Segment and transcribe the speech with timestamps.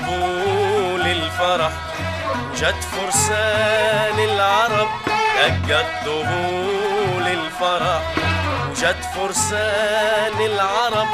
[0.00, 1.72] دقت طبول الفرح
[2.56, 4.88] جت فرسان العرب
[5.36, 8.02] دقت طبول الفرح.
[8.70, 11.08] وجت فرسان العرب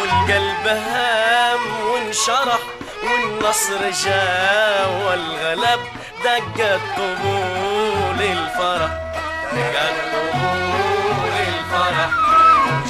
[0.00, 2.60] والقلب هام وانشرح
[3.04, 5.80] والنصر جا والغلب
[6.24, 8.90] دقت طبول الفرح.
[9.52, 12.10] دقت طبول الفرح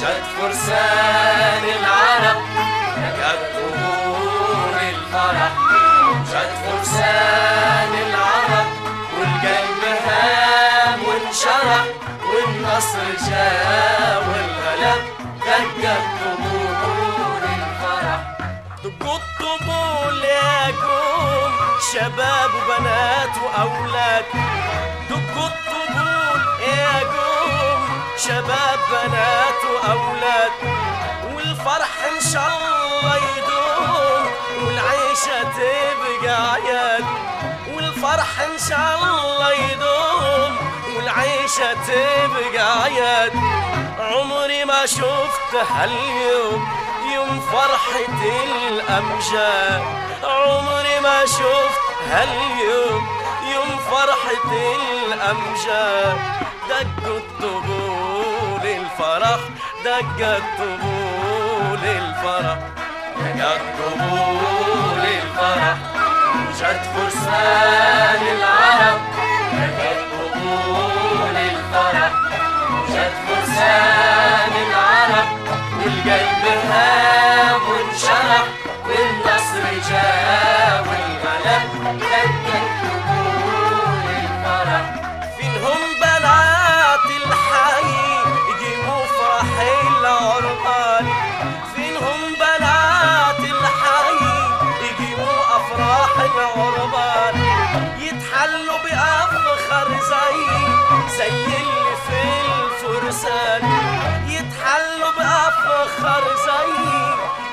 [0.01, 1.30] جت فرسان
[11.61, 11.85] وانشرح
[12.33, 15.01] والنصر جا والغلب
[15.45, 18.19] دقت طبول الفرح.
[18.83, 21.51] دقوا الطبول يا قوم
[21.93, 24.25] شباب وبنات وأولاد.
[25.09, 27.81] دقوا الطبول يا قوم
[28.17, 30.51] شباب بنات وأولاد.
[31.35, 34.25] والفرح إن شاء الله يدوم
[34.65, 37.05] والعيشة تبقى عياد
[37.73, 39.90] والفرح إن شاء الله يدوم.
[41.57, 43.33] تبقى عياد
[43.99, 46.67] عمري ما شفت هاليوم
[47.13, 48.23] يوم فرحة
[48.69, 49.83] الأمجاد.
[50.23, 53.07] عمري ما شفت هاليوم
[53.53, 54.51] يوم فرحة
[55.07, 56.17] الأمجاد.
[56.69, 59.39] دقوا الطبول الفرح
[59.85, 62.57] دقت طبول الفرح.
[63.17, 65.77] دقت طبول الفرح
[66.59, 69.01] جت فرسان العرب.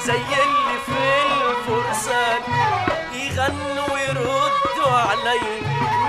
[0.09, 2.41] زي اللي في الفرسان.
[3.13, 5.47] يغنوا ويردوا علي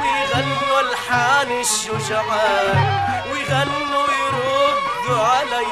[0.01, 2.77] ويغنوا الحان الشجعان.
[3.31, 5.71] ويغنوا ويردوا علي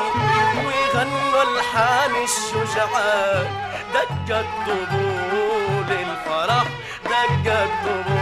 [0.65, 3.47] ويغنوا الحان الشجعان.
[3.93, 6.67] دقت طبول الفرح
[7.05, 8.16] دقت طبول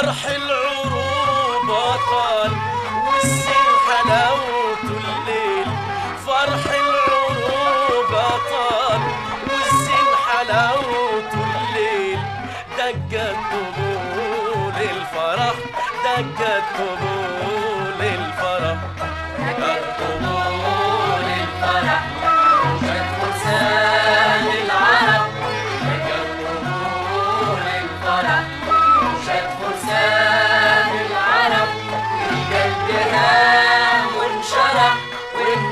[0.00, 2.52] فرح العروبة طال
[3.06, 5.66] والسن حلاوته الليل.
[6.26, 9.00] فرح العروبة طال
[9.50, 12.18] والسن حلاوته الليل.
[12.78, 15.54] دقت طبول الفرح
[16.04, 17.09] دقت طبول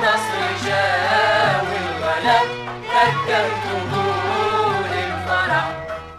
[0.09, 2.49] والنصر جاء والغلب
[2.95, 5.65] دقت طبول الفرح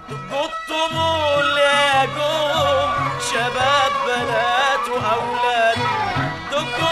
[0.09, 5.77] دقوا الطبول يا قوم شباب بنات وأولاد.
[6.51, 6.88] دقوا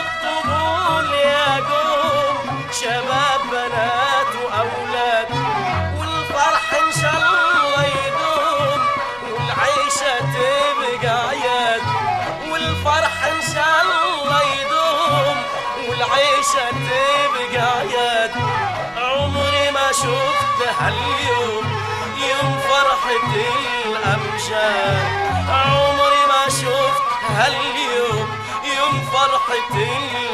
[20.01, 21.65] شفت هاليوم
[22.29, 23.33] يوم فرحة
[23.85, 25.07] الأمجاد.
[25.49, 27.01] عمري ما شفت
[27.37, 28.27] هاليوم
[28.77, 29.75] يوم فرحة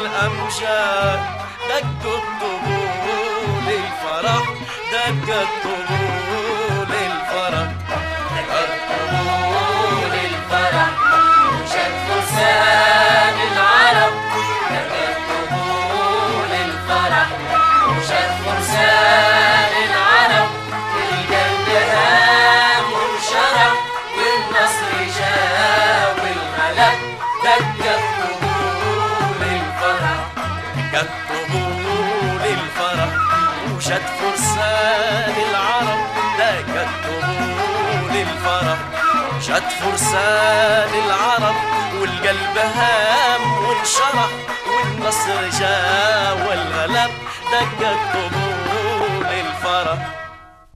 [0.00, 1.20] الأمجاد.
[1.68, 4.44] دقوا الطبول الفرح
[4.92, 6.03] دقت طبول
[27.96, 30.16] طبول الفرح.
[30.92, 33.08] كالطبول الفرح.
[33.76, 36.00] وشد فرسان العرب.
[36.38, 38.78] ده كالطبول الفرح.
[39.40, 41.54] شد فرسان العرب.
[42.00, 44.28] والقلب هام وانشرح
[44.66, 47.10] والنصر جا والغلب
[47.52, 48.53] ده كالطبول